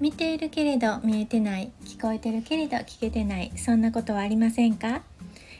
[0.00, 5.02] 見ているけれど見えてない聞こえてるけれど聞けてないそんなことはありませんか？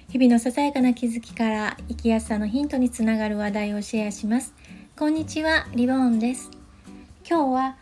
[0.09, 4.55] 日々のささやかな気づきから生きやすさのヒントにつながる話題をシェアします。
[4.99, 6.51] こんにちはリボーンです。
[7.29, 7.77] 今日は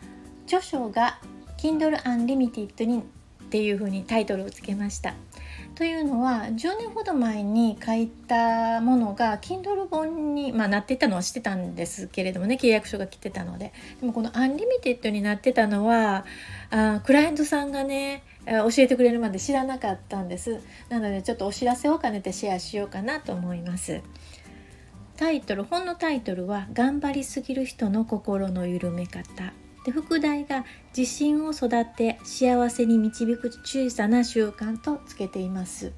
[0.47, 1.21] 著書が
[1.57, 3.01] Kindle Unlimited にっ
[3.49, 5.15] ていう風にタイトルをつけました。
[5.75, 13.71] というのは10年ほど前に書いたものが Kindle 本に、まあ、なってたのはしてたんですけれどもね契約書が来てたので。
[13.99, 16.25] でもこの Unlimited になってたのは
[16.69, 20.59] あクライアントさんがね教えてくれるまで知らなかったんです。
[20.89, 24.01] なのでちょっとお知らせを兼ねてシェアしようかなと思います。
[25.17, 29.53] タイトル本のタイトルは「頑張りすぎる人の心の緩め方」
[29.89, 35.91] で副題が「自信を育て幸せに導く小さな習慣」とつけています。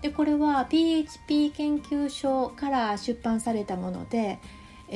[0.00, 4.38] でこれは PHP 研究所から出版されたもので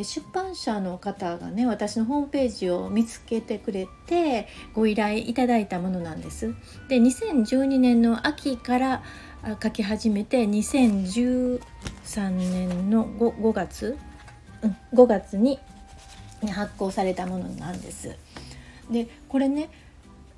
[0.03, 6.55] 出版社の方がね私のホームページを見つけてくれてご依頼いただいたものなんです。
[6.89, 9.03] で2012年の秋から
[9.63, 11.61] 書き始めて2013
[12.31, 13.97] 年の 5, 5月、
[14.63, 15.59] うん、5月に
[16.51, 18.17] 発行されたものなんです。
[18.91, 19.69] でこれね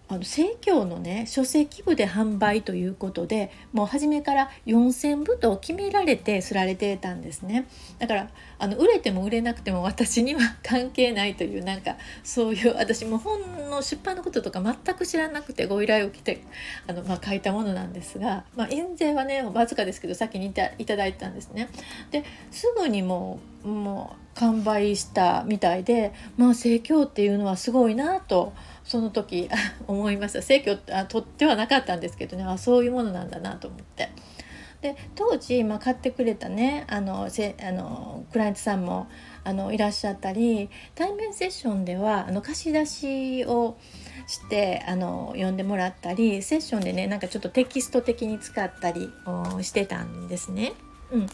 [0.09, 16.43] あの生協のね書籍部で販売ということでもう初めから4,000部と決められてすられてたんですねだからあの売れても売れなくても私には関係ないというなんかそういう私も本の出版のこととか全く知らなくてご依頼を来て
[16.87, 21.69] あの、まあ、書いたものなんですが、まあ、印税はねわずかですけど先にいたいただいたんですね。
[22.11, 28.53] ですぐにもうもう完売したみたいでまあ生協っていうのはすごいなと
[28.89, 29.49] その時
[29.87, 34.09] 思いました生協あ取ってはなかったんですけどねあそういうものなんだなと思って。
[34.81, 39.09] で当時、まあ、買ってくれたねあのせあのクライアントさんも
[39.43, 43.77] あのいらっしゃったり対面セッションではあの貸し出しを
[44.29, 49.11] してあの読んでもらったりセッションでねなんかちょっとテキスト的に使ったり
[49.63, 50.75] してたんですね。
[51.11, 51.27] うん、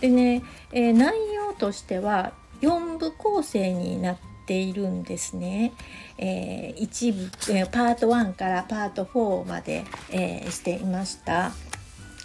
[0.00, 5.74] でね、えー、内容としては4部構成になっているんですね。
[6.16, 11.52] えー、一部、えー、パート1からパート4まで、えー、していました。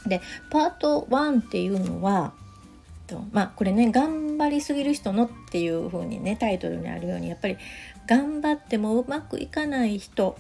[0.08, 2.34] でパート1っていうのは
[3.32, 7.58] まあこれね頑張りすぎる人のっていう風にねタイトルにあるようにやっぱり
[8.08, 10.38] 頑張ってもうまくいかない人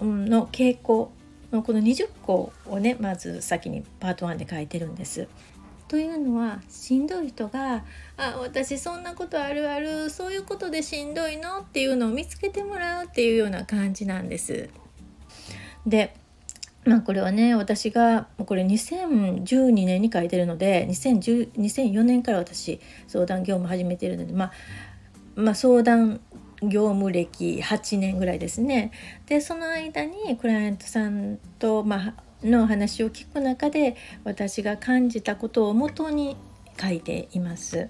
[0.00, 1.12] の傾向
[1.52, 5.28] のこの20個をねまず先にパート1で書いてるんです。
[5.88, 7.84] というのはしんどい人が
[8.16, 14.68] 「あ私そんなことあるあるそういうことでしんどいの?」っていうのを見つけてもらうっていうような感じなんです。
[15.86, 16.14] で
[16.84, 24.52] まあこれはね私がこれ2012年に書いてるので2004年から私相談業務始めてるので、まあ、
[25.34, 26.20] まあ相談
[26.62, 28.90] 業務歴8年ぐらいですね。
[29.26, 36.36] でその間にクライアントさんと、まあ、の話を聞く中で私が感じたことをもとに
[36.80, 37.88] 書いています。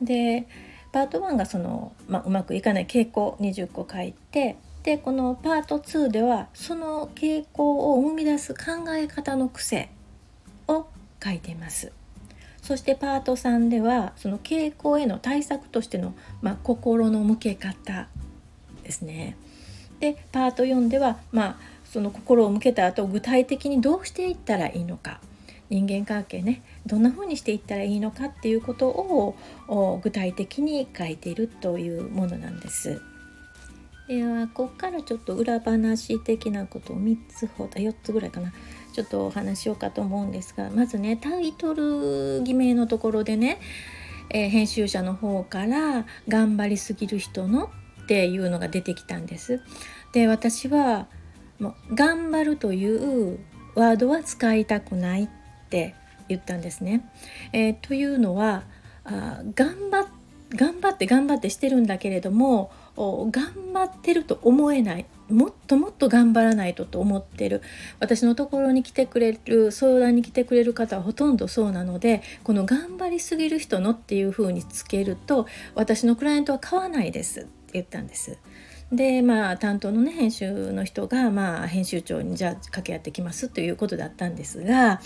[0.00, 0.46] で
[0.92, 9.90] パート1がその、まあ、うまくいかない傾向20個書いてでこのパート2ではその傾向を生み出す考え方の癖
[10.68, 10.86] を
[11.22, 11.92] 書いています。
[12.62, 18.08] そしてパート3ではその傾向への対策としての、まあ、心の向け方
[18.84, 19.36] ですね。
[19.98, 21.56] でパート4では、まあ、
[21.92, 25.20] その心を向けた後具体的にどうしていったらいいのか
[25.68, 33.02] 人間関係ねどんな風にしていったらいいのかっていうことを具体的に書いているというものなんです。
[34.08, 38.52] ではここからちょっと裏話的なことを3つほど4つぐらいかな
[38.94, 43.60] ちょっとお話しようかと思うんですがまずねタイトル偽名のところでね、
[44.30, 47.70] えー、編集者の方から「頑張りすぎる人の」
[48.04, 49.60] っていうのが出てきたんです。
[50.12, 51.06] で私は
[51.62, 52.96] もう頑張るとい
[53.34, 53.38] う
[53.74, 55.28] ワードは使いたくないっ
[55.70, 55.94] て
[56.28, 57.08] 言ったんですね。
[57.52, 58.64] えー、というのは
[59.04, 60.06] あ頑張
[60.50, 67.62] 頑張って頑張ってしてるんだけれども頑張ってると思えないもっともっと頑張らないとと思ってる
[68.00, 78.36] 私のところに来てくれる相談に来てくれる方はほとんどそうなのでこの「頑張りすぎる人の」っていうふうにつけると私のクライアントは買わないですって言ったんです。
[78.92, 85.00] でまあ担当のね編集の人がまあ編集長にじゃあ掛け合ってきますということだったんですが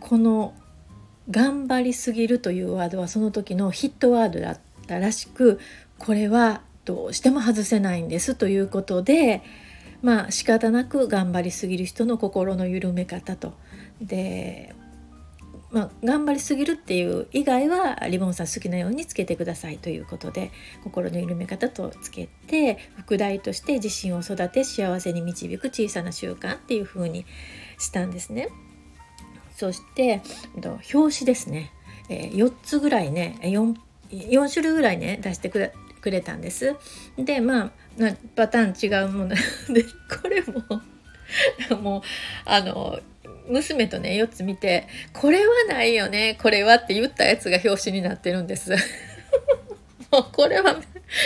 [0.00, 0.52] この
[1.30, 5.60] 「頑張りすぎる」というワードはその時のヒットワードだったらしく
[5.98, 9.42] これはどうしても外せないんですということで
[10.02, 13.54] まあ仕方なく頑張りすぎる人の心の緩め方と。
[14.02, 14.74] で
[15.74, 20.52] まあ、頑張りすぎるっていう以外はリボンさん好きなようにつけてくださいということで
[20.84, 27.26] 心の緩め方とつけて副題として自信を育て幸せに導く小さな習慣っていう風に
[27.76, 28.50] したんですね。
[29.56, 30.22] そして
[30.62, 31.72] 表紙ですね、
[32.08, 33.76] え、4つぐらいね 4,
[34.10, 36.76] 4種類ぐらいね出してくれくれたんです。
[37.18, 37.70] でまあ
[38.36, 39.34] パターン違うもの
[39.74, 39.82] で
[40.22, 42.02] これも もう
[42.44, 43.00] あの
[43.48, 48.72] 娘とね4つ見て「これはないよねこれは」って言ったやつが表紙になってるんです。
[50.10, 50.80] もうこれは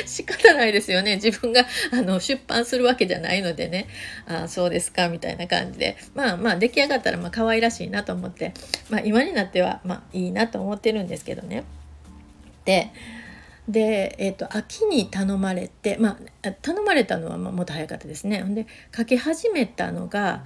[0.07, 3.87] 仕方ないですよね自分があの出版するわけじゃないのでね
[4.27, 8.55] あそうですかみたいな感じでまあまあ出来上がったらまあ可愛らしいなと思って、
[8.89, 11.65] まあ、今になってはまあいいなと思ってるんですけどね。
[12.65, 12.91] で
[13.69, 18.43] で、えーと、秋に頼まれて、まあ、頼まれたのはまもっと早かったですね。
[18.43, 18.67] で
[18.97, 20.43] 書き始めたのが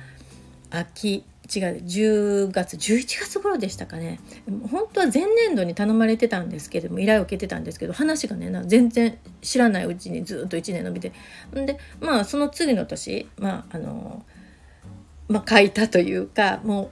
[0.70, 4.20] 秋違う10月11月頃でしたかね。
[4.70, 11.12] 本当は前年度に頼まれてたんですけども依頼を受けてたんですけど話がね全然知らないうちにずっと1年伸びて。
[11.52, 14.24] でまあその次の年まああの
[15.28, 16.90] まあ書いたというかも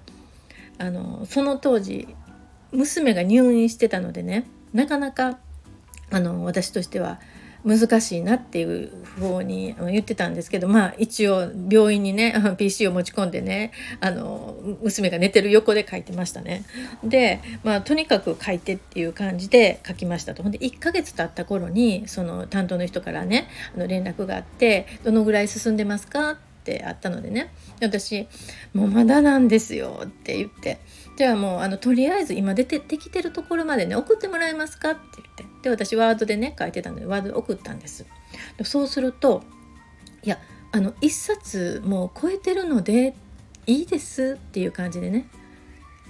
[0.79, 2.09] うあのその当時
[2.73, 5.39] 娘が入院してたのでねなかなか
[6.11, 7.21] あの私としては
[7.65, 16.65] 難しいなっていう方に言ってたんですけどまあ一応病院にね PC を持ち込んでねあの娘が寝てる横で書いてましたね。
[17.05, 20.43] でまあとにかく書いてっていう感じで書きましたと。
[20.43, 28.29] ほんで1ヶ月経った頃にその担当の人からねあの連絡があって「どのぐらい進んでますか?」ってあったのでね私
[28.73, 30.79] 「もうまだなんですよ」って言って
[31.17, 38.07] じゃあもうあのとりあえず今出てできてるところまでね送ってもらえますかって言ってで私ワードでね書いてたのでワード送ったんです。
[38.65, 39.43] そうすると
[40.23, 40.39] いや
[40.73, 43.15] あの1冊もう超えてるので
[43.67, 45.29] いいですっていう感じでね。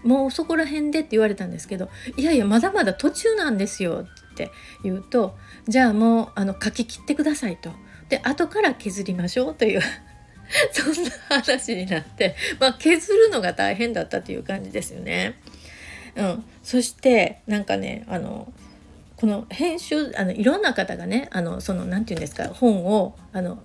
[0.02, 4.50] もうそこら辺でって言われたんですけどいやいやまだまだ途中なんですよって
[4.82, 5.36] 言うと
[5.68, 7.70] じゃあもうあの書き切ってくださいと。
[8.08, 9.80] で後から削りましょうという
[10.72, 15.36] そんな話になって、まあ、削るのが大変だったという感じですよね。
[16.16, 18.52] うん、そしてなんかねあの
[19.20, 23.62] この編集あのいろんな方がねあのその何て言うんですか本をあの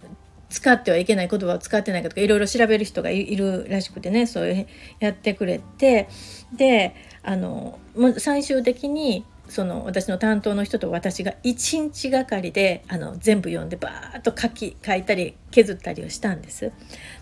[0.49, 4.67] 使ってはいけない言葉を使ってないかとかいろいろ調べる人がいるらしくてねそういう
[4.99, 6.09] やってくれて
[6.53, 6.93] で
[7.23, 16.71] あのもう最終的にその私の担当の人と私が1日がかりであの全部読んでバーッと書き書いたり削ったりをしたんです。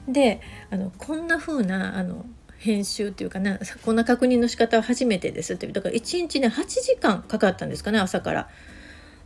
[0.08, 0.42] で
[0.72, 2.26] あのこんな風なあの
[2.64, 5.68] 編集っていうかなこんな確認の仕方は初めてですって。
[5.68, 8.50] だから1日ね8時間かかったんですかね朝から。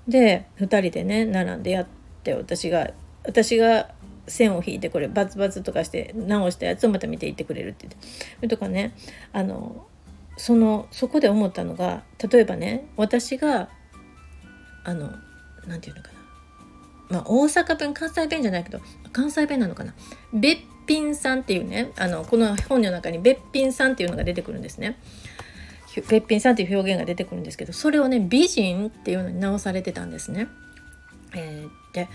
[0.07, 1.87] で2人でね並んでやっ
[2.23, 2.89] て私が
[3.23, 3.91] 私が
[4.25, 8.47] 線を引いてこれバツバツとかして直したやつをまた見ていってくれるって言って。
[8.47, 8.95] とかね
[9.33, 9.85] あの
[10.37, 13.69] そのそこで思ったのが例えばね私が
[14.83, 15.11] あの
[15.67, 16.17] 何て言うのかな。
[17.09, 18.79] まあ大阪弁関西弁じゃないけど
[19.13, 19.93] 関西弁なのかな。
[20.33, 20.57] べっ
[20.87, 24.97] ぴんさんっていうねあのこの本の中にべっぴんさんっていうのが出てくるんですね。
[26.09, 30.47] べっぴんさんっていう表現が出てくるんですけどそれをね美人っていうのに直されてたんですね。
[31.35, 32.07] えー、で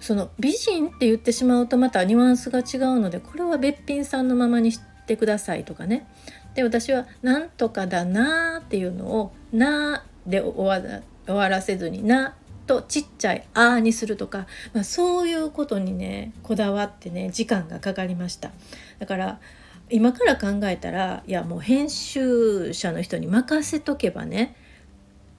[0.00, 6.06] その美人って言ってしまうとまたニュアンスが違うのでこれはべっぴんさんのままにしてくださいとかね
[6.54, 12.34] で私は「なんとかだな」っていうのを「な」で終わらせずに「な」
[12.66, 18.50] とちっちゃい「あ」にするとか、まあ、そういうことにねこだわってね時間がかかりました。
[18.98, 19.40] だから
[19.88, 24.56] 今から考えたらいやもう編集者の人に任せとけばね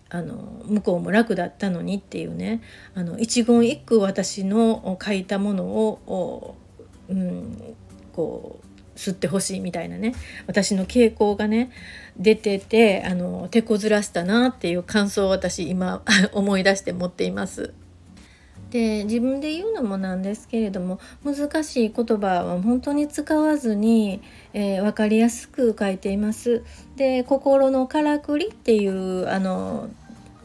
[0.10, 2.62] あの向こうも楽だったのにっていうね
[2.96, 6.56] あの一言一句私の書いたものを、
[7.10, 7.76] うん、
[8.14, 8.67] こう
[8.98, 10.14] 吸ってほしいみたいなね
[10.48, 11.72] 私の傾向がね
[12.18, 17.74] 出ててあの手こずらしたなっていう感想を私今 思い出して持っています。
[18.72, 26.64] で自分で言うのもなんですけれども難しい言葉は本当に使わずに、えー、分かりやすく書いています。
[26.98, 29.90] で心のからくりっていうあの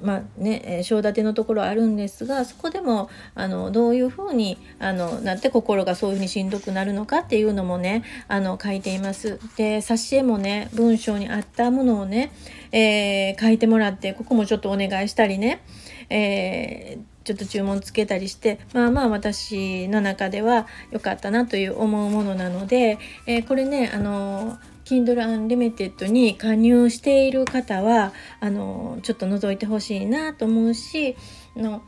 [0.03, 9.39] まあね章立てのところあるんですがそこでもあのどういうふうにあのなって心がそういうふうにしんどくなるのかっていうのもねあの書いています。
[9.57, 12.33] で挿絵もね文章に合ったものをね、
[12.73, 15.63] えー、書いてもらってここもちょっとお願いしたりね、
[16.11, 31.17] えーちょっと注文つけたりしてまあまあ私の中では良かったなという思うものなので、えー、これねあの Kindle Unlimited に加入している方はあのちょっと覗いてほしいなと思うし
[31.57, 31.83] の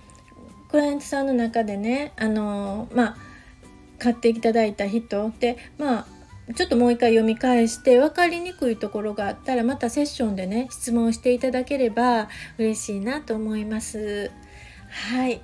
[0.68, 3.16] クライアントさんの中でねあのまあ
[3.98, 6.06] 買っていただいた人でまあ
[6.54, 14.30] ちょっともう一回読み返して分かりにくいところがあったらまたセッションでね質問していただければ嬉しいなと思います。
[14.90, 15.40] はい、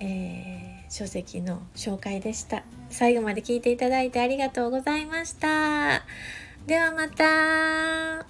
[0.00, 2.64] えー、書籍の紹介でした。
[2.90, 6.02] 最後まで聞いていただいてありがとうございました。
[6.66, 8.24] ではまた。